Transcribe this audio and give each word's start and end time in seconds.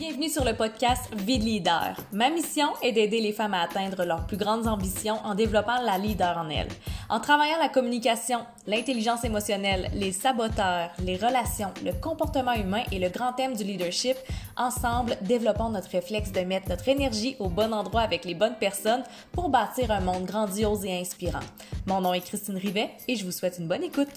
Bienvenue 0.00 0.30
sur 0.30 0.46
le 0.46 0.54
podcast 0.54 1.14
Vie 1.14 1.38
de 1.38 1.44
leader. 1.44 1.94
Ma 2.10 2.30
mission 2.30 2.68
est 2.82 2.92
d'aider 2.92 3.20
les 3.20 3.34
femmes 3.34 3.52
à 3.52 3.60
atteindre 3.60 4.06
leurs 4.06 4.26
plus 4.26 4.38
grandes 4.38 4.66
ambitions 4.66 5.18
en 5.24 5.34
développant 5.34 5.78
la 5.82 5.98
leader 5.98 6.38
en 6.38 6.48
elles. 6.48 6.70
En 7.10 7.20
travaillant 7.20 7.58
la 7.58 7.68
communication, 7.68 8.38
l'intelligence 8.66 9.24
émotionnelle, 9.24 9.90
les 9.92 10.12
saboteurs, 10.12 10.88
les 11.04 11.16
relations, 11.16 11.70
le 11.84 11.92
comportement 11.92 12.54
humain 12.54 12.82
et 12.90 12.98
le 12.98 13.10
grand 13.10 13.34
thème 13.34 13.54
du 13.54 13.62
leadership, 13.62 14.16
ensemble, 14.56 15.18
développons 15.20 15.68
notre 15.68 15.90
réflexe 15.90 16.32
de 16.32 16.40
mettre 16.40 16.70
notre 16.70 16.88
énergie 16.88 17.36
au 17.38 17.50
bon 17.50 17.70
endroit 17.74 18.00
avec 18.00 18.24
les 18.24 18.34
bonnes 18.34 18.56
personnes 18.58 19.04
pour 19.32 19.50
bâtir 19.50 19.90
un 19.90 20.00
monde 20.00 20.24
grandiose 20.24 20.82
et 20.86 20.98
inspirant. 20.98 21.44
Mon 21.86 22.00
nom 22.00 22.14
est 22.14 22.22
Christine 22.22 22.56
Rivet 22.56 22.88
et 23.06 23.16
je 23.16 23.26
vous 23.26 23.32
souhaite 23.32 23.58
une 23.58 23.68
bonne 23.68 23.84
écoute. 23.84 24.08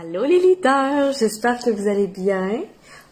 Allô 0.00 0.24
les 0.24 0.38
leaders, 0.38 1.12
j'espère 1.18 1.58
que 1.58 1.70
vous 1.70 1.88
allez 1.88 2.06
bien. 2.06 2.62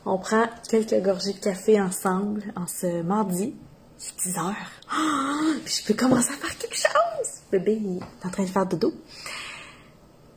On 0.04 0.18
prend 0.18 0.45
quelques 0.70 1.02
gorgées 1.02 1.32
de 1.32 1.40
café 1.40 1.80
ensemble 1.80 2.45
en 2.54 2.68
ce 2.68 3.02
mardi. 3.02 3.56
Il 3.98 4.32
10 4.32 4.38
heures. 4.38 4.70
Oh, 4.96 5.54
je 5.64 5.84
peux 5.84 5.95
commencer 5.95 6.30
à 6.30 6.36
faire 6.36 6.56
quelque 6.56 6.76
chose. 6.76 7.40
Bébé 7.50 7.72
est 7.72 8.26
en 8.26 8.30
train 8.30 8.45
de 8.45 8.48
faire 8.48 8.66
dodo. 8.66 8.92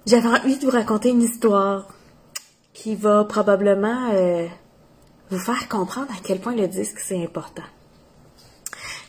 J'avais 0.08 0.28
envie 0.28 0.58
de 0.58 0.66
vous 0.66 0.72
raconter 0.72 1.10
une 1.10 1.22
histoire 1.22 1.88
qui 2.74 2.96
va 2.96 3.26
probablement 3.26 4.10
euh, 4.14 4.48
vous 5.30 5.40
faire 5.40 5.68
comprendre 5.68 6.12
à 6.12 6.20
quel 6.24 6.40
point 6.40 6.56
le 6.56 6.68
disque 6.68 6.98
c'est 7.00 7.24
important. 7.24 7.68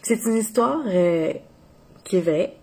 C'est 0.02 0.22
une 0.27 0.36
histoire 0.36 0.82
euh, 0.86 1.32
qui 2.04 2.16
est 2.16 2.20
vraie, 2.20 2.59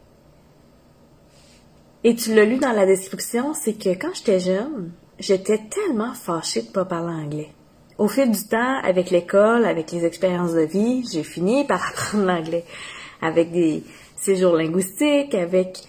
et 2.04 2.16
tu 2.16 2.34
l'as 2.34 2.46
lu 2.46 2.58
dans 2.58 2.72
la 2.72 2.86
description, 2.86 3.54
c'est 3.54 3.74
que 3.74 3.90
quand 3.90 4.14
j'étais 4.14 4.40
jeune, 4.40 4.92
j'étais 5.20 5.60
tellement 5.70 6.14
fâchée 6.14 6.62
de 6.62 6.68
pas 6.68 6.86
parler 6.86 7.14
anglais. 7.14 7.50
Au 7.98 8.08
fil 8.08 8.30
du 8.30 8.48
temps, 8.48 8.80
avec 8.84 9.10
l'école, 9.10 9.66
avec 9.66 9.92
les 9.92 10.06
expériences 10.06 10.54
de 10.54 10.62
vie, 10.62 11.04
j'ai 11.12 11.24
fini 11.24 11.66
par 11.66 11.82
apprendre 11.90 12.26
l'anglais. 12.26 12.64
Avec 13.22 13.52
des 13.52 13.84
séjours 14.16 14.56
linguistiques, 14.56 15.34
avec 15.34 15.80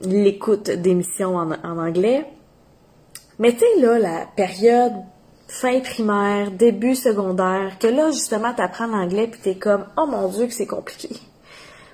l'écoute 0.00 0.70
d'émissions 0.70 1.36
en, 1.36 1.52
en 1.52 1.78
anglais. 1.78 2.26
Mais 3.38 3.52
tu 3.52 3.60
sais, 3.60 3.80
là, 3.80 3.98
la 4.00 4.26
période 4.26 4.94
fin 5.46 5.80
primaire, 5.80 6.50
début 6.50 6.96
secondaire, 6.96 7.78
que 7.78 7.86
là, 7.86 8.10
justement, 8.10 8.52
t'apprends 8.52 8.86
l'anglais 8.86 9.28
puis 9.28 9.40
t'es 9.40 9.54
comme, 9.54 9.86
oh 9.96 10.06
mon 10.06 10.28
Dieu, 10.28 10.46
que 10.46 10.52
c'est 10.54 10.66
compliqué. 10.66 11.10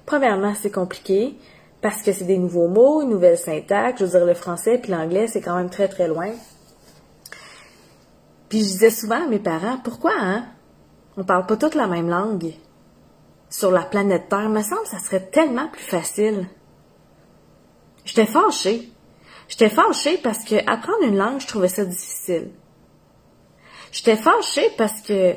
Premièrement, 0.07 0.55
c'est 0.55 0.71
compliqué 0.71 1.35
parce 1.81 2.03
que 2.03 2.13
c'est 2.13 2.25
des 2.25 2.39
nouveaux 2.39 2.69
mots, 2.69 3.03
une 3.03 3.11
nouvelle 3.11 3.39
syntaxe. 3.39 4.01
Je 4.01 4.05
veux 4.05 4.11
dire, 4.11 4.27
le 4.27 4.35
français 4.35 4.79
puis 4.79 4.91
l'anglais, 4.91 5.27
c'est 5.29 5.41
quand 5.41 5.57
même 5.57 5.71
très, 5.71 5.89
très 5.89 6.09
loin. 6.09 6.31
Puis 8.49 8.61
je 8.61 8.65
disais 8.65 8.91
souvent 8.91 9.25
à 9.25 9.29
mes 9.29 9.39
parents, 9.39 9.79
pourquoi, 9.85 10.13
hein? 10.17 10.47
On 11.17 11.25
parle 11.25 11.47
pas 11.47 11.57
toute 11.57 11.75
la 11.75 11.87
même 11.87 12.09
langue. 12.09 12.53
Sur 13.51 13.71
la 13.71 13.83
planète 13.83 14.29
Terre, 14.29 14.49
me 14.49 14.63
semble 14.63 14.87
ça 14.87 14.99
serait 14.99 15.27
tellement 15.27 15.69
plus 15.69 15.83
facile. 15.83 16.47
J'étais 18.05 18.27
fâchée. 18.27 18.93
J'étais 19.49 19.71
fâchée 19.71 20.19
parce 20.19 20.45
que 20.45 20.57
apprendre 20.71 21.03
une 21.05 21.17
langue, 21.17 21.41
je 21.41 21.47
trouvais 21.47 21.69
ça 21.69 21.85
difficile. 21.85 22.51
J'étais 23.93 24.17
fâchée 24.17 24.71
parce 24.77 25.01
que 25.01 25.35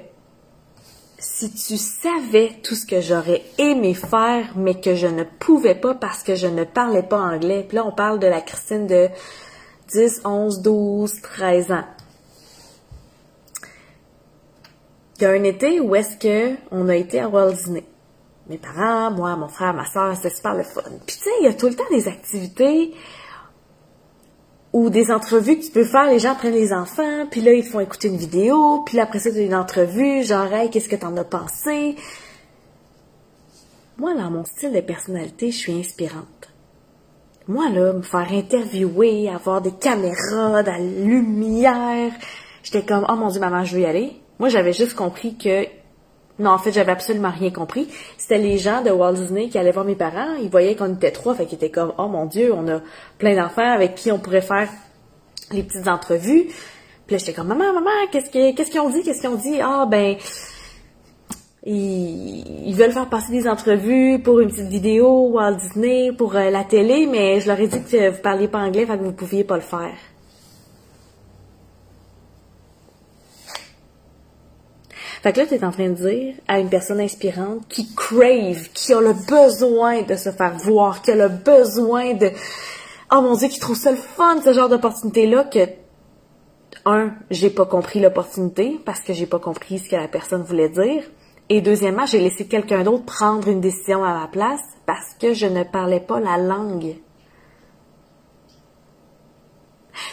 si 1.21 1.51
tu 1.51 1.77
savais 1.77 2.57
tout 2.63 2.73
ce 2.73 2.85
que 2.85 2.99
j'aurais 2.99 3.43
aimé 3.59 3.93
faire, 3.93 4.53
mais 4.55 4.81
que 4.81 4.95
je 4.95 5.05
ne 5.05 5.23
pouvais 5.23 5.75
pas 5.75 5.93
parce 5.93 6.23
que 6.23 6.33
je 6.33 6.47
ne 6.47 6.63
parlais 6.63 7.03
pas 7.03 7.19
anglais. 7.19 7.63
Puis 7.67 7.75
là, 7.75 7.85
on 7.85 7.91
parle 7.91 8.19
de 8.19 8.25
la 8.25 8.41
Christine 8.41 8.87
de 8.87 9.07
10, 9.93 10.21
11, 10.25 10.61
12, 10.63 11.21
13 11.21 11.71
ans. 11.73 11.83
Il 15.17 15.23
y 15.23 15.25
a 15.27 15.29
un 15.29 15.43
été 15.43 15.79
où 15.79 15.93
est-ce 15.93 16.17
que 16.17 16.55
on 16.71 16.89
a 16.89 16.95
été 16.95 17.19
à 17.19 17.29
Walt 17.29 17.51
Disney. 17.51 17.83
Mes 18.49 18.57
parents, 18.57 19.11
moi, 19.11 19.35
mon 19.35 19.47
frère, 19.47 19.75
ma 19.75 19.85
soeur, 19.85 20.15
c'était 20.15 20.35
super 20.35 20.55
le 20.55 20.63
fun. 20.63 20.81
Puis 21.05 21.17
tu 21.17 21.23
sais, 21.23 21.29
il 21.41 21.45
y 21.45 21.49
a 21.49 21.53
tout 21.53 21.67
le 21.67 21.75
temps 21.75 21.83
des 21.91 22.07
activités 22.07 22.95
ou 24.73 24.89
des 24.89 25.11
entrevues 25.11 25.59
que 25.59 25.65
tu 25.65 25.71
peux 25.71 25.83
faire, 25.83 26.09
les 26.09 26.19
gens 26.19 26.35
prennent 26.35 26.53
les 26.53 26.71
enfants, 26.71 27.25
puis 27.29 27.41
là, 27.41 27.53
ils 27.53 27.63
font 27.63 27.79
écouter 27.79 28.07
une 28.07 28.17
vidéo, 28.17 28.83
puis 28.85 28.97
là, 28.97 29.03
après 29.03 29.19
ça, 29.19 29.31
tu 29.31 29.39
une 29.39 29.55
entrevue, 29.55 30.23
genre, 30.23 30.51
hey, 30.53 30.69
qu'est-ce 30.69 30.87
que 30.87 30.95
t'en 30.95 31.15
as 31.17 31.25
pensé? 31.25 31.95
Moi, 33.97 34.13
dans 34.15 34.31
mon 34.31 34.45
style 34.45 34.71
de 34.71 34.81
personnalité, 34.81 35.51
je 35.51 35.57
suis 35.57 35.73
inspirante. 35.73 36.49
Moi, 37.47 37.69
là, 37.69 37.91
me 37.93 38.01
faire 38.01 38.31
interviewer, 38.31 39.29
avoir 39.29 39.61
des 39.61 39.73
caméras, 39.73 40.63
de 40.63 40.69
la 40.69 40.79
lumière, 40.79 42.13
j'étais 42.63 42.85
comme, 42.85 43.05
oh 43.09 43.15
mon 43.15 43.27
dieu, 43.27 43.41
maman, 43.41 43.65
je 43.65 43.75
veux 43.75 43.81
y 43.81 43.85
aller. 43.85 44.13
Moi, 44.39 44.49
j'avais 44.49 44.73
juste 44.73 44.95
compris 44.95 45.35
que 45.37 45.65
non, 46.41 46.49
en 46.49 46.57
fait, 46.57 46.71
j'avais 46.71 46.91
absolument 46.91 47.29
rien 47.29 47.51
compris. 47.51 47.87
C'était 48.17 48.39
les 48.39 48.57
gens 48.57 48.81
de 48.81 48.89
Walt 48.89 49.13
Disney 49.13 49.47
qui 49.47 49.59
allaient 49.59 49.71
voir 49.71 49.85
mes 49.85 49.95
parents. 49.95 50.33
Ils 50.41 50.49
voyaient 50.49 50.75
qu'on 50.75 50.93
était 50.95 51.11
trois, 51.11 51.35
fait 51.35 51.45
qu'ils 51.45 51.55
étaient 51.55 51.69
comme, 51.69 51.93
oh 51.99 52.07
mon 52.07 52.25
Dieu, 52.25 52.51
on 52.51 52.67
a 52.67 52.81
plein 53.19 53.35
d'enfants 53.35 53.71
avec 53.71 53.93
qui 53.93 54.11
on 54.11 54.17
pourrait 54.17 54.41
faire 54.41 54.67
les 55.51 55.61
petites 55.61 55.87
entrevues. 55.87 56.47
Puis 57.05 57.15
là, 57.15 57.17
j'étais 57.19 57.33
comme, 57.33 57.47
maman, 57.47 57.73
maman, 57.73 57.91
qu'est-ce 58.11 58.31
qu'ils 58.31 58.79
ont 58.79 58.89
dit, 58.89 59.03
qu'est-ce 59.03 59.21
qu'ils 59.21 59.29
ont 59.29 59.35
dit? 59.35 59.61
Ah, 59.61 59.85
ben, 59.87 60.15
ils, 61.63 62.73
veulent 62.73 62.91
faire 62.91 63.09
passer 63.09 63.31
des 63.31 63.47
entrevues 63.47 64.19
pour 64.23 64.39
une 64.39 64.49
petite 64.49 64.67
vidéo 64.67 65.29
Walt 65.33 65.57
Disney, 65.57 66.11
pour 66.11 66.35
euh, 66.35 66.49
la 66.49 66.63
télé, 66.63 67.05
mais 67.05 67.39
je 67.39 67.47
leur 67.47 67.59
ai 67.59 67.67
dit 67.67 67.83
que 67.83 68.09
vous 68.09 68.21
parliez 68.21 68.47
pas 68.47 68.59
anglais, 68.59 68.87
fait 68.87 68.97
que 68.97 69.03
vous 69.03 69.13
pouviez 69.13 69.43
pas 69.43 69.57
le 69.57 69.61
faire. 69.61 69.93
Fait 75.21 75.33
que 75.33 75.39
là, 75.39 75.45
tu 75.45 75.53
es 75.53 75.63
en 75.63 75.71
train 75.71 75.89
de 75.89 75.93
dire 75.93 76.35
à 76.47 76.59
une 76.59 76.69
personne 76.69 76.99
inspirante 76.99 77.67
qui 77.69 77.93
crave, 77.93 78.69
qui 78.73 78.91
a 78.91 79.01
le 79.01 79.13
besoin 79.13 80.01
de 80.01 80.15
se 80.15 80.31
faire 80.31 80.57
voir, 80.57 81.01
qui 81.03 81.11
a 81.11 81.15
le 81.15 81.29
besoin 81.29 82.15
de... 82.15 82.31
Oh 83.11 83.21
mon 83.21 83.35
Dieu, 83.35 83.47
qui 83.47 83.59
trouve 83.59 83.77
ça 83.77 83.91
le 83.91 83.97
fun, 83.97 84.41
ce 84.43 84.51
genre 84.53 84.69
d'opportunité-là, 84.69 85.43
que, 85.43 85.59
un, 86.85 87.13
j'ai 87.29 87.51
pas 87.51 87.65
compris 87.65 87.99
l'opportunité 87.99 88.79
parce 88.83 89.01
que 89.01 89.13
j'ai 89.13 89.27
pas 89.27 89.37
compris 89.37 89.77
ce 89.77 89.89
que 89.89 89.95
la 89.95 90.07
personne 90.07 90.41
voulait 90.41 90.69
dire. 90.69 91.03
Et 91.49 91.61
deuxièmement, 91.61 92.07
j'ai 92.07 92.19
laissé 92.19 92.47
quelqu'un 92.47 92.83
d'autre 92.83 93.05
prendre 93.05 93.47
une 93.47 93.61
décision 93.61 94.03
à 94.03 94.21
ma 94.21 94.27
place 94.27 94.61
parce 94.87 95.13
que 95.19 95.33
je 95.33 95.45
ne 95.45 95.63
parlais 95.63 95.99
pas 95.99 96.19
la 96.19 96.37
langue. 96.37 96.95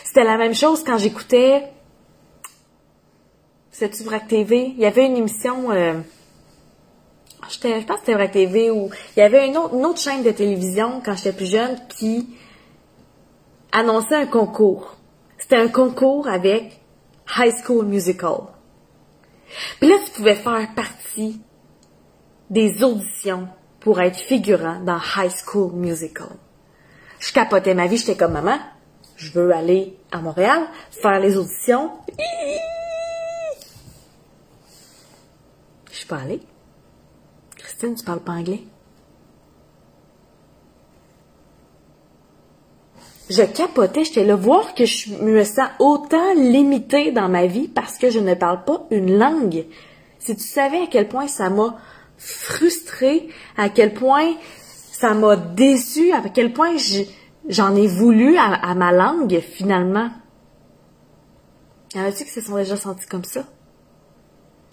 C'était 0.04 0.24
la 0.24 0.36
même 0.36 0.54
chose 0.54 0.84
quand 0.84 0.98
j'écoutais 0.98 1.72
c'était 3.78 4.02
Vrac 4.02 4.26
TV. 4.26 4.72
Il 4.76 4.80
y 4.80 4.86
avait 4.86 5.06
une 5.06 5.16
émission, 5.16 5.70
euh, 5.70 6.00
je 7.48 7.58
pense 7.58 7.58
que 7.58 8.00
c'était 8.00 8.14
Vrac 8.14 8.32
TV, 8.32 8.70
où 8.70 8.90
il 9.16 9.20
y 9.20 9.22
avait 9.22 9.46
une 9.46 9.56
autre, 9.56 9.98
chaîne 9.98 10.24
de 10.24 10.32
télévision 10.32 11.00
quand 11.04 11.14
j'étais 11.14 11.32
plus 11.32 11.46
jeune 11.46 11.78
qui 11.88 12.28
annonçait 13.70 14.16
un 14.16 14.26
concours. 14.26 14.96
C'était 15.38 15.58
un 15.58 15.68
concours 15.68 16.26
avec 16.26 16.80
High 17.36 17.54
School 17.64 17.86
Musical. 17.86 18.38
Puis 19.78 19.88
là, 19.88 19.96
tu 20.04 20.10
pouvais 20.10 20.34
faire 20.34 20.68
partie 20.74 21.40
des 22.50 22.82
auditions 22.82 23.46
pour 23.78 24.00
être 24.00 24.18
figurant 24.18 24.80
dans 24.80 24.98
High 25.16 25.30
School 25.30 25.72
Musical. 25.74 26.30
Je 27.20 27.32
capotais 27.32 27.74
ma 27.74 27.86
vie, 27.86 27.96
j'étais 27.96 28.16
comme 28.16 28.32
maman, 28.32 28.58
je 29.16 29.30
veux 29.30 29.52
aller 29.52 29.96
à 30.10 30.18
Montréal, 30.18 30.66
faire 30.90 31.20
les 31.20 31.36
auditions. 31.36 31.92
Pas 36.08 36.18
allée. 36.18 36.40
Christine, 37.56 37.94
tu 37.94 38.04
parles 38.04 38.20
pas 38.20 38.32
anglais? 38.32 38.62
Je 43.30 43.42
capotais, 43.42 44.04
j'étais 44.04 44.24
là 44.24 44.36
voir 44.36 44.74
que 44.74 44.86
je 44.86 45.12
me 45.22 45.44
sens 45.44 45.68
autant 45.78 46.34
limitée 46.34 47.12
dans 47.12 47.28
ma 47.28 47.46
vie 47.46 47.68
parce 47.68 47.98
que 47.98 48.10
je 48.10 48.18
ne 48.18 48.34
parle 48.34 48.64
pas 48.64 48.86
une 48.90 49.18
langue. 49.18 49.66
Si 50.18 50.34
tu 50.34 50.42
savais 50.42 50.82
à 50.82 50.86
quel 50.86 51.08
point 51.08 51.28
ça 51.28 51.50
m'a 51.50 51.76
frustrée, 52.16 53.28
à 53.56 53.68
quel 53.68 53.92
point 53.92 54.32
ça 54.92 55.12
m'a 55.12 55.36
déçue, 55.36 56.10
à 56.12 56.22
quel 56.30 56.54
point 56.54 56.76
j'en 57.48 57.76
ai 57.76 57.86
voulu 57.86 58.38
à, 58.38 58.74
ma 58.74 58.92
langue 58.92 59.40
finalement. 59.40 60.10
Y 61.94 62.00
en 62.00 62.04
a-tu 62.04 62.24
qui 62.24 62.30
se 62.30 62.40
sont 62.40 62.56
déjà 62.56 62.76
sentis 62.76 63.06
comme 63.06 63.24
ça? 63.24 63.44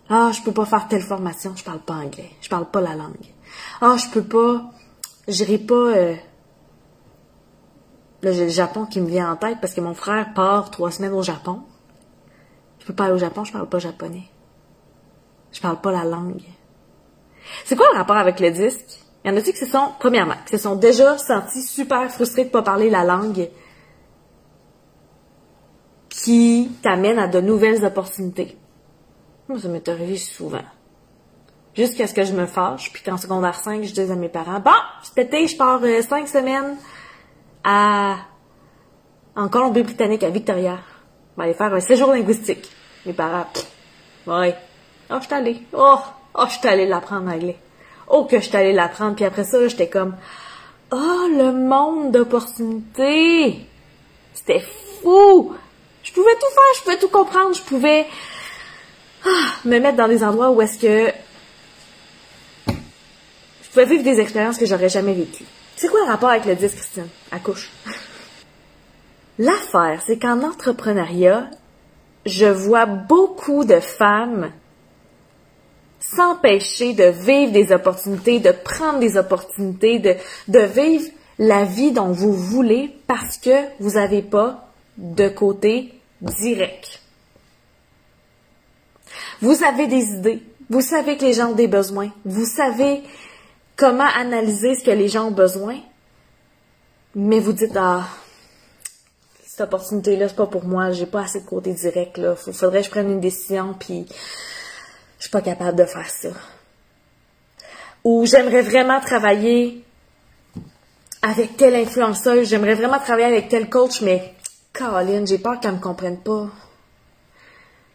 Ah, 0.09 0.31
je 0.31 0.41
peux 0.41 0.51
pas 0.51 0.65
faire 0.65 0.87
telle 0.87 1.01
formation, 1.01 1.55
je 1.55 1.63
parle 1.63 1.79
pas 1.79 1.95
anglais, 1.95 2.29
je 2.41 2.49
parle 2.49 2.69
pas 2.69 2.81
la 2.81 2.95
langue. 2.95 3.33
Ah, 3.81 3.95
je 3.97 4.07
peux 4.09 4.23
pas, 4.23 4.69
j'irai 5.27 5.57
pas. 5.57 5.73
Euh... 5.73 6.15
Là, 8.21 8.31
j'ai 8.31 8.45
le 8.45 8.51
Japon 8.51 8.85
qui 8.85 9.01
me 9.01 9.07
vient 9.07 9.31
en 9.31 9.35
tête 9.35 9.57
parce 9.61 9.73
que 9.73 9.81
mon 9.81 9.93
frère 9.93 10.33
part 10.33 10.69
trois 10.69 10.91
semaines 10.91 11.13
au 11.13 11.23
Japon. 11.23 11.61
Je 12.79 12.85
peux 12.85 12.93
pas 12.93 13.05
aller 13.05 13.13
au 13.13 13.19
Japon, 13.19 13.43
je 13.43 13.51
parle 13.51 13.67
pas 13.67 13.79
japonais. 13.79 14.29
Je 15.51 15.59
parle 15.59 15.81
pas 15.81 15.91
la 15.91 16.03
langue. 16.03 16.43
C'est 17.63 17.75
quoi 17.75 17.87
le 17.91 17.97
rapport 17.97 18.17
avec 18.17 18.39
le 18.39 18.51
disque? 18.51 18.99
Il 19.23 19.31
y 19.31 19.33
en 19.33 19.37
a-tu 19.37 19.53
qui 19.53 19.57
se 19.57 19.65
sont, 19.65 19.89
premièrement, 19.99 20.35
qui 20.45 20.51
se 20.51 20.63
sont 20.63 20.75
déjà 20.75 21.17
sentis 21.17 21.63
super 21.63 22.11
frustrés 22.11 22.45
de 22.45 22.49
pas 22.49 22.61
parler 22.61 22.91
la 22.91 23.03
langue, 23.03 23.49
qui 26.09 26.71
t'amène 26.83 27.17
à 27.17 27.27
de 27.27 27.41
nouvelles 27.41 27.83
opportunités? 27.83 28.55
Moi, 29.47 29.59
ça 29.59 29.67
m'est 29.67 29.87
arrivé 29.87 30.17
souvent. 30.17 30.63
Jusqu'à 31.75 32.07
ce 32.07 32.13
que 32.13 32.23
je 32.23 32.33
me 32.33 32.45
fâche, 32.47 32.91
puis 32.91 33.03
qu'en 33.03 33.17
secondaire 33.17 33.55
5, 33.55 33.83
je 33.83 33.89
disais 33.93 34.11
à 34.11 34.15
mes 34.15 34.29
parents, 34.29 34.59
bon, 34.59 34.71
cet 35.03 35.27
été, 35.27 35.47
je 35.47 35.55
pars 35.57 35.79
euh, 35.83 36.01
cinq 36.01 36.27
semaines 36.27 36.77
à, 37.63 38.15
en 39.35 39.49
Colombie-Britannique, 39.49 40.23
à 40.23 40.29
Victoria. 40.29 40.79
On 41.35 41.41
va 41.41 41.43
aller 41.43 41.53
faire 41.53 41.73
un 41.73 41.79
séjour 41.79 42.11
linguistique. 42.11 42.71
Mes 43.05 43.13
parents, 43.13 43.45
ouais. 44.25 44.55
Oh, 45.11 45.15
je 45.19 45.25
suis 45.25 45.33
allée. 45.33 45.61
Oh, 45.73 45.97
oh, 46.33 46.43
je 46.47 46.57
suis 46.57 46.67
allée 46.67 46.87
l'apprendre 46.87 47.31
anglais. 47.31 47.57
Oh, 48.07 48.23
que 48.25 48.37
je 48.37 48.45
suis 48.45 48.57
allée 48.57 48.73
l'apprendre. 48.73 49.15
Puis 49.15 49.25
après 49.25 49.43
ça, 49.43 49.67
j'étais 49.67 49.89
comme, 49.89 50.15
oh, 50.91 51.27
le 51.37 51.51
monde 51.51 52.11
d'opportunités. 52.11 53.67
C'était 54.33 54.63
fou. 55.03 55.53
Je 56.01 56.13
pouvais 56.13 56.33
tout 56.33 56.53
faire, 56.53 56.63
je 56.77 56.81
pouvais 56.81 56.97
tout 56.97 57.09
comprendre, 57.09 57.53
je 57.53 57.61
pouvais 57.61 58.07
me 59.65 59.79
mettre 59.79 59.97
dans 59.97 60.07
des 60.07 60.23
endroits 60.23 60.51
où 60.51 60.61
est-ce 60.61 60.77
que 60.77 61.11
je 62.67 63.69
pouvais 63.71 63.85
vivre 63.85 64.03
des 64.03 64.19
expériences 64.19 64.57
que 64.57 64.65
j'aurais 64.65 64.89
jamais 64.89 65.13
vécues. 65.13 65.45
C'est 65.75 65.89
quoi 65.89 65.99
le 66.05 66.11
rapport 66.11 66.29
avec 66.29 66.45
le 66.45 66.55
10, 66.55 66.73
Christine? 66.73 67.07
À 67.31 67.39
couche. 67.39 67.69
L'affaire, 69.39 70.01
c'est 70.05 70.17
qu'en 70.17 70.41
entrepreneuriat, 70.43 71.49
je 72.25 72.45
vois 72.45 72.85
beaucoup 72.85 73.65
de 73.65 73.79
femmes 73.79 74.51
s'empêcher 75.99 76.93
de 76.93 77.05
vivre 77.05 77.51
des 77.51 77.71
opportunités, 77.73 78.39
de 78.39 78.51
prendre 78.51 78.99
des 78.99 79.17
opportunités, 79.17 79.99
de 79.99 80.59
vivre 80.59 81.09
la 81.39 81.65
vie 81.65 81.91
dont 81.91 82.11
vous 82.11 82.33
voulez 82.33 82.95
parce 83.07 83.37
que 83.37 83.65
vous 83.79 83.91
n'avez 83.91 84.21
pas 84.21 84.69
de 84.97 85.27
côté 85.27 85.93
direct. 86.21 87.01
Vous 89.41 89.63
avez 89.63 89.87
des 89.87 90.13
idées, 90.13 90.43
vous 90.69 90.81
savez 90.81 91.17
que 91.17 91.25
les 91.25 91.33
gens 91.33 91.51
ont 91.51 91.55
des 91.55 91.67
besoins, 91.67 92.09
vous 92.23 92.45
savez 92.45 93.03
comment 93.75 94.07
analyser 94.15 94.75
ce 94.75 94.83
que 94.83 94.91
les 94.91 95.07
gens 95.07 95.27
ont 95.27 95.31
besoin, 95.31 95.77
mais 97.13 97.39
vous 97.39 97.53
dites, 97.53 97.75
ah, 97.75 98.03
cette 99.45 99.61
opportunité-là, 99.61 100.29
c'est 100.29 100.35
pas 100.35 100.47
pour 100.47 100.65
moi, 100.65 100.91
j'ai 100.91 101.05
pas 101.05 101.21
assez 101.21 101.41
de 101.41 101.45
côté 101.45 101.73
direct, 101.73 102.17
là, 102.17 102.35
faudrait 102.35 102.79
que 102.79 102.85
je 102.85 102.91
prenne 102.91 103.11
une 103.11 103.19
décision, 103.19 103.75
puis 103.77 104.05
je 105.17 105.23
suis 105.23 105.31
pas 105.31 105.41
capable 105.41 105.77
de 105.77 105.85
faire 105.85 106.09
ça. 106.09 106.29
Ou 108.03 108.25
j'aimerais 108.25 108.61
vraiment 108.61 108.99
travailler 109.01 109.83
avec 111.21 111.57
telle 111.57 111.75
influenceuse, 111.75 112.49
j'aimerais 112.49 112.75
vraiment 112.75 112.99
travailler 112.99 113.27
avec 113.27 113.49
tel 113.49 113.69
coach, 113.69 114.01
mais 114.01 114.33
Caroline, 114.73 115.25
j'ai 115.25 115.39
peur 115.39 115.59
qu'elle 115.59 115.73
me 115.73 115.79
comprenne 115.79 116.19
pas. 116.19 116.47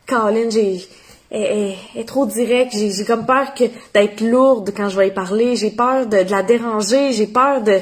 Caroline, 0.07 0.51
j'ai 0.51 0.89
est, 1.31 1.77
est, 1.95 2.09
trop 2.09 2.27
direct. 2.27 2.73
J'ai 2.73 3.05
comme 3.05 3.27
peur 3.27 3.55
que 3.55 3.65
d'être 3.95 4.21
lourde 4.21 4.73
quand 4.77 4.89
je 4.89 4.97
vais 4.97 5.09
y 5.09 5.13
parler. 5.13 5.57
J'ai 5.57 5.71
peur 5.71 6.07
de, 6.07 6.23
de, 6.23 6.31
la 6.31 6.43
déranger. 6.43 7.13
J'ai 7.13 7.27
peur 7.27 7.63
de. 7.63 7.79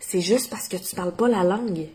C'est 0.00 0.20
juste 0.20 0.50
parce 0.50 0.68
que 0.68 0.76
tu 0.76 0.94
parles 0.94 1.12
pas 1.12 1.28
la 1.28 1.42
langue. 1.42 1.88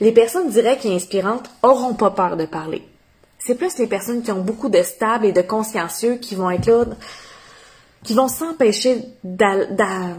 Les 0.00 0.12
personnes 0.12 0.50
directes 0.50 0.84
et 0.84 0.94
inspirantes 0.94 1.50
auront 1.62 1.94
pas 1.94 2.10
peur 2.10 2.36
de 2.36 2.46
parler. 2.46 2.86
C'est 3.38 3.56
plus 3.56 3.76
les 3.78 3.86
personnes 3.86 4.22
qui 4.22 4.30
ont 4.30 4.40
beaucoup 4.40 4.68
de 4.68 4.82
stable 4.82 5.26
et 5.26 5.32
de 5.32 5.42
consciencieux 5.42 6.16
qui 6.16 6.34
vont 6.34 6.50
être 6.50 6.66
là, 6.66 6.84
qui 8.02 8.14
vont 8.14 8.28
s'empêcher 8.28 9.04
d'atteindre 9.22 10.16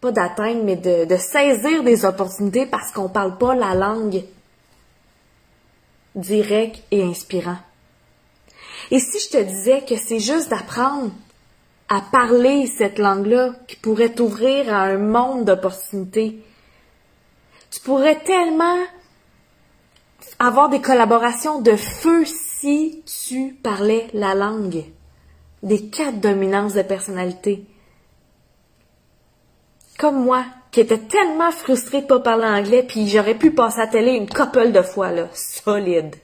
pas 0.00 0.12
d'atteindre, 0.12 0.62
mais 0.62 0.76
de, 0.76 1.06
de, 1.06 1.16
saisir 1.16 1.82
des 1.82 2.04
opportunités 2.04 2.66
parce 2.66 2.92
qu'on 2.92 3.08
parle 3.08 3.38
pas 3.38 3.54
la 3.54 3.74
langue 3.74 4.22
direct 6.16 6.82
et 6.90 7.02
inspirant. 7.02 7.58
Et 8.90 8.98
si 8.98 9.20
je 9.20 9.30
te 9.30 9.42
disais 9.42 9.84
que 9.84 9.96
c'est 9.96 10.18
juste 10.18 10.50
d'apprendre 10.50 11.12
à 11.88 12.00
parler 12.00 12.66
cette 12.66 12.98
langue-là 12.98 13.52
qui 13.68 13.76
pourrait 13.76 14.12
t'ouvrir 14.12 14.72
à 14.74 14.82
un 14.82 14.98
monde 14.98 15.44
d'opportunités, 15.44 16.42
tu 17.70 17.80
pourrais 17.80 18.18
tellement 18.20 18.78
avoir 20.38 20.68
des 20.68 20.80
collaborations 20.80 21.60
de 21.60 21.76
feu 21.76 22.24
si 22.24 23.02
tu 23.06 23.54
parlais 23.62 24.08
la 24.12 24.34
langue 24.34 24.84
des 25.62 25.88
quatre 25.88 26.20
dominances 26.20 26.74
de 26.74 26.82
personnalité. 26.82 27.64
Comme 29.98 30.24
moi, 30.24 30.44
qui 30.76 30.82
était 30.82 30.98
tellement 30.98 31.50
frustrée 31.52 32.02
de 32.02 32.06
pas 32.06 32.20
parler 32.20 32.44
anglais, 32.44 32.82
puis 32.86 33.08
j'aurais 33.08 33.34
pu 33.34 33.50
passer 33.50 33.80
à 33.80 33.84
la 33.86 33.90
télé 33.90 34.10
une 34.10 34.28
couple 34.28 34.72
de 34.72 34.82
fois, 34.82 35.10
là, 35.10 35.26
solide. 35.32 36.14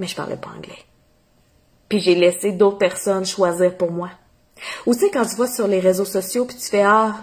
Mais 0.00 0.08
je 0.08 0.16
parlais 0.16 0.34
pas 0.34 0.50
anglais. 0.56 0.82
Puis 1.88 2.00
j'ai 2.00 2.16
laissé 2.16 2.50
d'autres 2.50 2.78
personnes 2.78 3.24
choisir 3.24 3.76
pour 3.76 3.92
moi. 3.92 4.10
Ou 4.86 4.94
tu 4.94 5.02
sais, 5.02 5.10
quand 5.12 5.24
tu 5.24 5.36
vois 5.36 5.46
sur 5.46 5.68
les 5.68 5.78
réseaux 5.78 6.04
sociaux, 6.04 6.46
puis 6.46 6.56
tu 6.56 6.68
fais, 6.68 6.82
ah, 6.84 7.14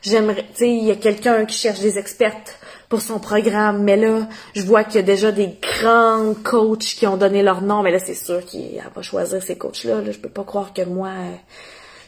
j'aimerais, 0.00 0.46
tu 0.52 0.58
sais, 0.58 0.70
il 0.70 0.84
y 0.84 0.92
a 0.92 0.94
quelqu'un 0.94 1.44
qui 1.44 1.58
cherche 1.58 1.80
des 1.80 1.98
expertes 1.98 2.60
pour 2.88 3.00
son 3.00 3.18
programme, 3.18 3.82
mais 3.82 3.96
là, 3.96 4.28
je 4.54 4.62
vois 4.62 4.84
qu'il 4.84 4.94
y 4.94 4.98
a 4.98 5.02
déjà 5.02 5.32
des 5.32 5.58
grands 5.60 6.34
coachs 6.34 6.84
qui 6.84 7.08
ont 7.08 7.16
donné 7.16 7.42
leur 7.42 7.62
nom, 7.62 7.82
mais 7.82 7.90
là, 7.90 7.98
c'est 7.98 8.14
sûr 8.14 8.44
qu'il 8.44 8.80
va 8.94 9.02
choisir 9.02 9.42
ces 9.42 9.58
coachs-là. 9.58 10.02
Là. 10.02 10.12
Je 10.12 10.20
peux 10.20 10.28
pas 10.28 10.44
croire 10.44 10.72
que 10.72 10.82
moi, 10.82 11.10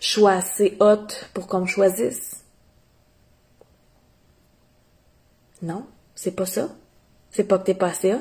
je 0.01 0.09
sois 0.09 0.35
assez 0.35 0.77
haute 0.79 1.29
pour 1.35 1.49
qu'on 1.49 1.63
me 1.63 1.67
choisisse. 1.67 2.40
Non, 5.63 5.87
c'est 6.15 6.35
pas 6.35 6.47
ça? 6.47 6.69
C'est 7.31 7.45
pas 7.45 7.59
que 7.59 7.65
t'es 7.65 7.75
pas 7.75 7.89
assez 7.89 8.15
hot. 8.15 8.21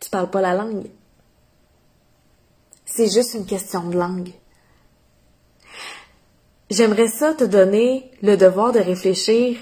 Tu 0.00 0.10
parles 0.10 0.30
pas 0.30 0.40
la 0.40 0.54
langue. 0.54 0.86
C'est 2.84 3.10
juste 3.10 3.34
une 3.34 3.46
question 3.46 3.88
de 3.88 3.98
langue. 3.98 4.32
J'aimerais 6.70 7.08
ça 7.08 7.34
te 7.34 7.44
donner 7.44 8.10
le 8.22 8.36
devoir 8.36 8.72
de 8.72 8.78
réfléchir 8.78 9.58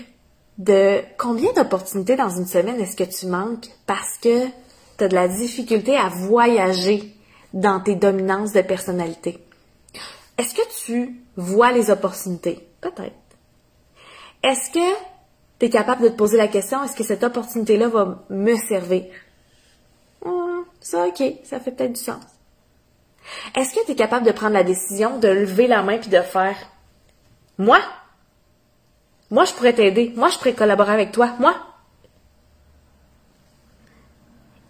de 0.58 1.02
combien 1.18 1.52
d'opportunités 1.52 2.16
dans 2.16 2.30
une 2.30 2.46
semaine 2.46 2.80
est-ce 2.80 2.96
que 2.96 3.04
tu 3.04 3.26
manques 3.26 3.68
parce 3.86 4.18
que 4.18 4.46
tu 4.96 5.04
as 5.04 5.08
de 5.08 5.14
la 5.14 5.28
difficulté 5.28 5.96
à 5.96 6.08
voyager 6.08 7.14
dans 7.52 7.80
tes 7.80 7.94
dominances 7.94 8.52
de 8.52 8.62
personnalité. 8.62 9.38
Est-ce 10.38 10.54
que 10.54 10.84
tu 10.84 11.20
vois 11.36 11.72
les 11.72 11.90
opportunités? 11.90 12.68
Peut-être. 12.80 13.14
Est-ce 14.42 14.70
que 14.70 15.15
tu 15.58 15.66
es 15.66 15.70
capable 15.70 16.02
de 16.02 16.08
te 16.08 16.16
poser 16.16 16.36
la 16.36 16.48
question, 16.48 16.82
est-ce 16.84 16.96
que 16.96 17.04
cette 17.04 17.25
opportunité-là 17.25 17.88
va 17.88 18.25
me 18.28 18.56
servir? 18.56 19.04
Ah, 20.25 20.60
ça, 20.80 21.06
ok, 21.06 21.22
ça 21.44 21.60
fait 21.60 21.72
peut-être 21.72 21.94
du 21.94 22.00
sens. 22.00 22.22
Est-ce 23.56 23.75
que 23.75 23.84
tu 23.86 23.92
es 23.92 23.96
capable 23.96 24.26
de 24.26 24.32
prendre 24.32 24.52
la 24.52 24.64
décision 24.64 25.18
de 25.18 25.28
lever 25.28 25.66
la 25.66 25.82
main 25.82 25.98
puis 25.98 26.10
de 26.10 26.20
faire 26.20 26.56
Moi? 27.58 27.78
Moi, 29.30 29.44
je 29.44 29.52
pourrais 29.54 29.72
t'aider. 29.72 30.12
Moi, 30.14 30.28
je 30.28 30.38
pourrais 30.38 30.52
collaborer 30.52 30.92
avec 30.92 31.10
toi. 31.10 31.34
Moi? 31.40 31.54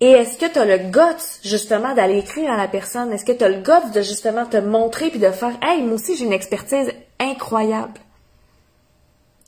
Et 0.01 0.11
est-ce 0.11 0.39
que 0.39 0.51
tu 0.51 0.59
as 0.59 0.65
le 0.65 0.79
guts, 0.91 1.41
justement, 1.43 1.95
d'aller 1.95 2.19
écrire 2.19 2.51
à 2.51 2.57
la 2.57 2.69
personne? 2.69 3.13
Est-ce 3.13 3.25
que 3.25 3.33
tu 3.33 3.45
as 3.45 3.49
le 3.49 3.61
guts 3.61 3.91
de, 3.93 4.03
justement, 4.03 4.47
te 4.47 4.57
montrer 4.57 5.11
puis 5.11 5.19
de 5.19 5.31
faire 5.31 5.57
Hey, 5.63 5.83
moi 5.83 5.95
aussi, 5.95 6.17
j'ai 6.17 6.25
une 6.25 6.33
expertise 6.33 6.93
incroyable 7.19 8.01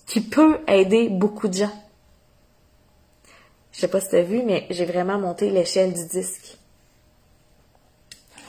qui 0.09 0.23
peut 0.23 0.61
aider 0.67 1.11
beaucoup 1.11 1.49
de 1.49 1.55
gens. 1.55 1.85
Je 3.73 3.81
sais 3.81 3.89
pas 3.89 4.01
si 4.01 4.09
tu 4.09 4.17
as 4.17 4.23
vu, 4.23 4.43
mais 4.43 4.67
j'ai 4.71 4.87
vraiment 4.87 5.19
monté 5.19 5.51
l'échelle 5.51 5.93
du 5.93 6.07
disque. 6.07 6.57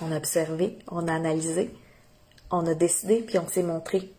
On 0.02 0.12
a 0.12 0.18
observé, 0.18 0.80
on 0.88 1.08
a 1.10 1.14
analysé, 1.14 1.70
on 2.50 2.66
a 2.66 2.74
décidé, 2.74 3.18
puis 3.18 3.38
on 3.38 3.48
s'est 3.48 3.62
montré. 3.62 4.10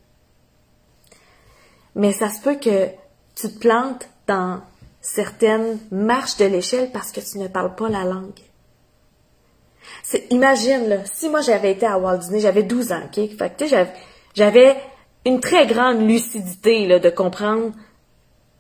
Mais 1.95 2.13
ça 2.13 2.29
se 2.29 2.43
peut 2.43 2.57
que 2.57 2.89
tu 3.35 3.49
te 3.49 3.59
plantes 3.59 4.07
dans 4.27 4.61
certaines 5.01 5.79
marches 5.91 6.37
de 6.37 6.45
l'échelle 6.45 6.93
parce 6.93 7.11
que 7.11 7.21
tu 7.21 7.39
ne 7.39 7.49
parles 7.49 7.75
pas 7.75 7.89
la 7.89 8.05
langue. 8.05 8.39
Imagine, 10.29 10.89
là, 10.89 11.05
si 11.07 11.31
moi 11.31 11.41
j'avais 11.41 11.73
été 11.73 11.87
à 11.87 11.99
Walt 11.99 12.19
Disney, 12.19 12.41
j'avais 12.41 12.63
12 12.63 12.93
ans, 12.93 13.03
OK? 13.07 13.37
Fait 13.37 13.57
que, 13.57 13.65
j'avais 14.35 14.77
une 15.27 15.41
très 15.41 15.67
grande 15.67 16.01
lucidité 16.01 16.87
là, 16.87 16.99
de 16.99 17.11
comprendre 17.11 17.73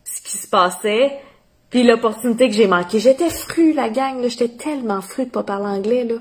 ce 0.04 0.20
qui 0.22 0.36
se 0.36 0.48
passait, 0.48 1.20
puis 1.70 1.84
l'opportunité 1.84 2.48
que 2.48 2.54
j'ai 2.54 2.66
manquée. 2.66 2.98
J'étais 2.98 3.30
fru, 3.30 3.72
la 3.72 3.88
gang, 3.88 4.20
là, 4.20 4.28
j'étais 4.28 4.48
tellement 4.48 5.00
fru 5.00 5.26
de 5.26 5.30
pas 5.30 5.44
parler 5.44 5.66
anglais, 5.66 6.04
là. 6.04 6.16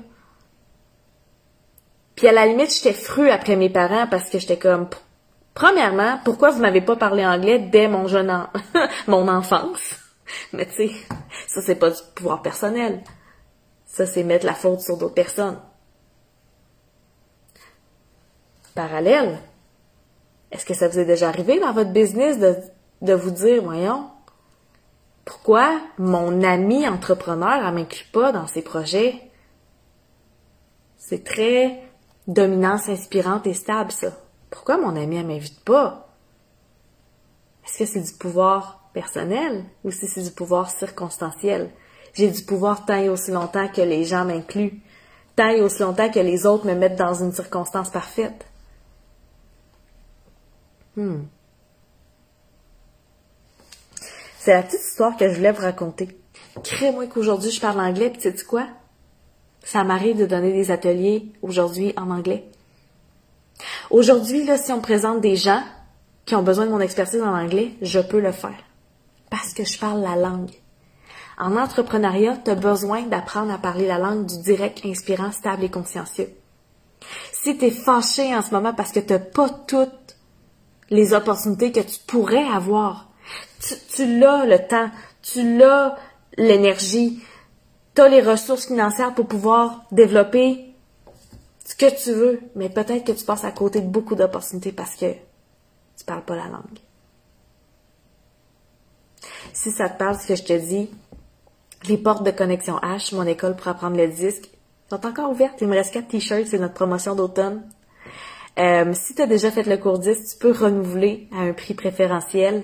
Puis 2.14 2.28
à 2.28 2.32
la 2.32 2.46
limite, 2.46 2.74
j'étais 2.74 2.92
fru 2.92 3.30
après 3.30 3.56
mes 3.56 3.70
parents 3.70 4.06
parce 4.06 4.28
que 4.28 4.38
j'étais 4.38 4.58
comme, 4.58 4.88
premièrement, 5.54 6.20
pourquoi 6.24 6.50
vous 6.50 6.60
m'avez 6.60 6.82
pas 6.82 6.96
parlé 6.96 7.24
anglais 7.24 7.58
dès 7.58 7.88
mon 7.88 8.06
jeune 8.06 8.30
an... 8.30 8.48
mon 9.06 9.26
enfance? 9.26 9.96
Mais 10.52 10.66
tu 10.66 10.88
sais, 10.88 10.90
ça 11.48 11.62
c'est 11.62 11.76
pas 11.76 11.90
du 11.90 11.96
pouvoir 12.14 12.42
personnel. 12.42 13.02
Ça 13.86 14.06
c'est 14.06 14.22
mettre 14.22 14.46
la 14.46 14.54
faute 14.54 14.80
sur 14.80 14.96
d'autres 14.96 15.14
personnes. 15.14 15.58
Parallèle, 18.74 19.40
est-ce 20.50 20.64
que 20.64 20.74
ça 20.74 20.88
vous 20.88 20.98
est 20.98 21.04
déjà 21.04 21.28
arrivé 21.28 21.60
dans 21.60 21.72
votre 21.72 21.92
business 21.92 22.38
de, 22.38 22.56
de 23.02 23.12
vous 23.14 23.30
dire, 23.30 23.62
voyons, 23.62 24.10
Pourquoi 25.24 25.80
mon 25.96 26.42
ami 26.42 26.88
entrepreneur 26.88 27.70
ne 27.70 27.76
m'inclut 27.76 28.06
pas 28.12 28.32
dans 28.32 28.48
ses 28.48 28.62
projets? 28.62 29.14
C'est 30.98 31.24
très 31.24 31.82
dominance 32.26 32.88
inspirante 32.88 33.46
et 33.46 33.54
stable, 33.54 33.92
ça. 33.92 34.12
Pourquoi 34.50 34.76
mon 34.76 34.96
ami 34.96 35.18
ne 35.18 35.28
m'invite 35.28 35.64
pas? 35.64 36.08
Est-ce 37.64 37.78
que 37.78 37.86
c'est 37.86 38.00
du 38.00 38.12
pouvoir 38.18 38.90
personnel 38.92 39.64
ou 39.84 39.92
si 39.92 40.08
c'est 40.08 40.22
du 40.22 40.32
pouvoir 40.32 40.70
circonstanciel? 40.70 41.70
J'ai 42.14 42.28
du 42.30 42.42
pouvoir 42.42 42.84
tant 42.84 42.96
et 42.96 43.08
aussi 43.08 43.30
longtemps 43.30 43.68
que 43.68 43.82
les 43.82 44.02
gens 44.04 44.24
m'incluent, 44.24 44.82
tant 45.36 45.48
et 45.48 45.60
aussi 45.60 45.82
longtemps 45.82 46.10
que 46.10 46.18
les 46.18 46.44
autres 46.44 46.66
me 46.66 46.74
mettent 46.74 46.98
dans 46.98 47.14
une 47.14 47.32
circonstance 47.32 47.90
parfaite. 47.90 48.46
Hmm. 51.00 51.22
C'est 54.38 54.52
la 54.52 54.62
petite 54.62 54.80
histoire 54.80 55.16
que 55.16 55.30
je 55.30 55.34
voulais 55.34 55.52
vous 55.52 55.62
raconter. 55.62 56.20
Crée-moi 56.62 57.06
qu'aujourd'hui 57.06 57.50
je 57.50 57.58
parle 57.58 57.80
anglais, 57.80 58.10
puis 58.10 58.20
sais 58.20 58.34
quoi? 58.44 58.66
Ça 59.64 59.82
m'arrive 59.82 60.18
de 60.18 60.26
donner 60.26 60.52
des 60.52 60.70
ateliers 60.70 61.32
aujourd'hui 61.40 61.94
en 61.96 62.10
anglais. 62.10 62.44
Aujourd'hui, 63.90 64.44
là, 64.44 64.58
si 64.58 64.72
on 64.72 64.76
me 64.76 64.82
présente 64.82 65.22
des 65.22 65.36
gens 65.36 65.62
qui 66.26 66.34
ont 66.34 66.42
besoin 66.42 66.66
de 66.66 66.70
mon 66.70 66.80
expertise 66.80 67.22
en 67.22 67.34
anglais, 67.34 67.72
je 67.80 68.00
peux 68.00 68.20
le 68.20 68.32
faire. 68.32 68.62
Parce 69.30 69.54
que 69.54 69.64
je 69.64 69.78
parle 69.78 70.02
la 70.02 70.16
langue. 70.16 70.52
En 71.38 71.56
entrepreneuriat, 71.56 72.36
tu 72.44 72.50
as 72.50 72.56
besoin 72.56 73.02
d'apprendre 73.06 73.52
à 73.54 73.58
parler 73.58 73.86
la 73.86 73.98
langue 73.98 74.26
du 74.26 74.38
direct, 74.42 74.84
inspirant, 74.84 75.32
stable 75.32 75.64
et 75.64 75.70
consciencieux. 75.70 76.28
Si 77.32 77.56
tu 77.56 77.64
es 77.66 77.70
fâché 77.70 78.34
en 78.34 78.42
ce 78.42 78.50
moment 78.50 78.74
parce 78.74 78.92
que 78.92 79.00
tu 79.00 79.14
n'as 79.14 79.18
pas 79.18 79.48
toutes 79.48 79.99
les 80.90 81.14
opportunités 81.14 81.72
que 81.72 81.80
tu 81.80 81.98
pourrais 82.06 82.44
avoir, 82.44 83.08
tu, 83.94 84.18
l'as 84.18 84.44
le 84.44 84.58
temps, 84.66 84.90
tu 85.22 85.56
l'as 85.56 85.96
l'énergie, 86.36 87.22
tu 87.94 88.00
as 88.00 88.08
les 88.08 88.22
ressources 88.22 88.66
financières 88.66 89.14
pour 89.14 89.26
pouvoir 89.26 89.84
développer 89.92 90.74
ce 91.64 91.74
que 91.76 92.02
tu 92.02 92.12
veux, 92.12 92.40
mais 92.56 92.68
peut-être 92.68 93.04
que 93.04 93.12
tu 93.12 93.24
passes 93.24 93.44
à 93.44 93.52
côté 93.52 93.80
de 93.80 93.88
beaucoup 93.88 94.16
d'opportunités 94.16 94.72
parce 94.72 94.96
que 94.96 95.12
tu 95.96 96.04
parles 96.04 96.24
pas 96.24 96.36
la 96.36 96.46
langue. 96.46 96.80
Si 99.52 99.70
ça 99.70 99.88
te 99.88 99.98
parle, 99.98 100.18
ce 100.18 100.26
que 100.26 100.34
je 100.34 100.42
te 100.42 100.52
dis, 100.52 100.90
les 101.88 101.98
portes 101.98 102.24
de 102.24 102.30
connexion 102.30 102.78
H, 102.78 103.14
mon 103.14 103.26
école 103.26 103.56
pour 103.56 103.68
apprendre 103.68 103.96
le 103.96 104.08
disque, 104.08 104.50
sont 104.88 105.06
encore 105.06 105.30
ouvertes. 105.30 105.60
Il 105.60 105.68
me 105.68 105.74
reste 105.74 105.94
quatre 105.94 106.08
t-shirts, 106.08 106.46
c'est 106.48 106.58
notre 106.58 106.74
promotion 106.74 107.14
d'automne. 107.14 107.62
Euh, 108.60 108.92
si 108.92 109.14
tu 109.14 109.22
as 109.22 109.26
déjà 109.26 109.50
fait 109.50 109.62
le 109.62 109.78
cours 109.78 109.98
10, 109.98 110.32
tu 110.32 110.38
peux 110.38 110.52
renouveler 110.52 111.28
à 111.32 111.40
un 111.40 111.52
prix 111.54 111.72
préférentiel 111.74 112.62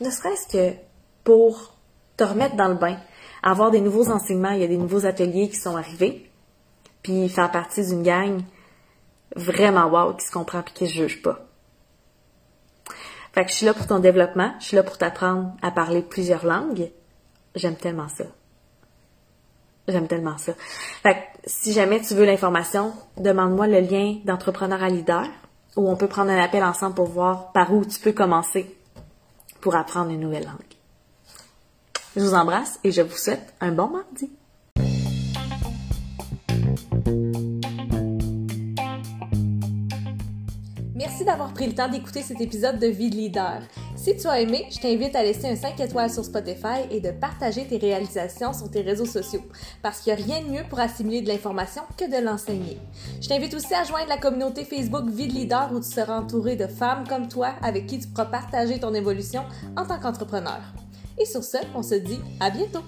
ne 0.00 0.10
serait-ce 0.10 0.46
que 0.48 0.76
pour 1.24 1.74
te 2.18 2.24
remettre 2.24 2.54
dans 2.54 2.68
le 2.68 2.74
bain, 2.74 2.98
avoir 3.42 3.70
des 3.70 3.80
nouveaux 3.80 4.10
enseignements, 4.10 4.50
il 4.50 4.60
y 4.60 4.64
a 4.64 4.68
des 4.68 4.76
nouveaux 4.76 5.06
ateliers 5.06 5.48
qui 5.48 5.56
sont 5.56 5.74
arrivés, 5.74 6.30
puis 7.02 7.30
faire 7.30 7.50
partie 7.50 7.86
d'une 7.86 8.02
gang 8.02 8.42
vraiment 9.34 9.86
wow, 9.86 10.14
qui 10.14 10.26
se 10.26 10.32
comprend 10.32 10.60
et 10.60 10.72
qui 10.74 10.86
se 10.86 10.92
juge 10.92 11.22
pas. 11.22 11.46
Fait 13.32 13.44
que 13.44 13.50
je 13.50 13.56
suis 13.56 13.66
là 13.66 13.72
pour 13.72 13.86
ton 13.86 14.00
développement, 14.00 14.54
je 14.60 14.66
suis 14.66 14.76
là 14.76 14.82
pour 14.82 14.98
t'apprendre 14.98 15.52
à 15.62 15.70
parler 15.70 16.02
plusieurs 16.02 16.44
langues. 16.44 16.90
J'aime 17.54 17.76
tellement 17.76 18.08
ça. 18.08 18.24
J'aime 19.88 20.08
tellement 20.08 20.36
ça. 20.38 20.52
Fait 21.02 21.14
que 21.14 21.20
si 21.46 21.72
jamais 21.72 22.00
tu 22.00 22.14
veux 22.14 22.24
l'information, 22.24 22.92
demande-moi 23.16 23.68
le 23.68 23.80
lien 23.80 24.16
d'entrepreneur 24.24 24.82
à 24.82 24.88
leader 24.88 25.26
où 25.76 25.88
on 25.88 25.96
peut 25.96 26.08
prendre 26.08 26.30
un 26.30 26.42
appel 26.42 26.64
ensemble 26.64 26.94
pour 26.94 27.06
voir 27.06 27.52
par 27.52 27.72
où 27.72 27.84
tu 27.84 28.00
peux 28.00 28.12
commencer 28.12 28.74
pour 29.60 29.76
apprendre 29.76 30.10
une 30.10 30.20
nouvelle 30.20 30.44
langue. 30.44 30.76
Je 32.16 32.22
vous 32.22 32.34
embrasse 32.34 32.80
et 32.82 32.90
je 32.90 33.02
vous 33.02 33.16
souhaite 33.16 33.54
un 33.60 33.72
bon 33.72 33.88
mardi. 33.88 34.30
D'avoir 41.26 41.52
pris 41.52 41.66
le 41.66 41.74
temps 41.74 41.88
d'écouter 41.88 42.22
cet 42.22 42.40
épisode 42.40 42.78
de 42.78 42.86
Vie 42.86 43.10
de 43.10 43.16
leader. 43.16 43.60
Si 43.96 44.16
tu 44.16 44.28
as 44.28 44.40
aimé, 44.40 44.64
je 44.70 44.78
t'invite 44.78 45.16
à 45.16 45.24
laisser 45.24 45.48
un 45.48 45.56
5 45.56 45.78
étoiles 45.80 46.10
sur 46.10 46.24
Spotify 46.24 46.86
et 46.90 47.00
de 47.00 47.10
partager 47.10 47.66
tes 47.66 47.78
réalisations 47.78 48.52
sur 48.52 48.70
tes 48.70 48.82
réseaux 48.82 49.06
sociaux, 49.06 49.42
parce 49.82 50.00
qu'il 50.00 50.14
n'y 50.14 50.22
a 50.22 50.24
rien 50.24 50.42
de 50.42 50.50
mieux 50.52 50.62
pour 50.70 50.78
assimiler 50.78 51.22
de 51.22 51.28
l'information 51.28 51.82
que 51.98 52.04
de 52.04 52.24
l'enseigner. 52.24 52.78
Je 53.20 53.28
t'invite 53.28 53.54
aussi 53.54 53.74
à 53.74 53.82
joindre 53.82 54.08
la 54.08 54.18
communauté 54.18 54.64
Facebook 54.64 55.08
Vie 55.08 55.26
de 55.26 55.32
leader 55.32 55.70
où 55.72 55.80
tu 55.80 55.90
seras 55.90 56.20
entouré 56.20 56.54
de 56.54 56.68
femmes 56.68 57.04
comme 57.08 57.26
toi 57.26 57.54
avec 57.60 57.86
qui 57.86 57.98
tu 57.98 58.06
pourras 58.06 58.26
partager 58.26 58.78
ton 58.78 58.94
évolution 58.94 59.42
en 59.76 59.84
tant 59.84 59.98
qu'entrepreneur. 59.98 60.60
Et 61.18 61.24
sur 61.24 61.42
ce, 61.42 61.58
on 61.74 61.82
se 61.82 61.96
dit 61.96 62.20
à 62.38 62.50
bientôt! 62.50 62.82